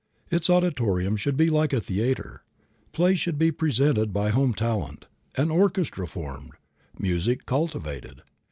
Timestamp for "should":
1.15-1.37, 3.19-3.37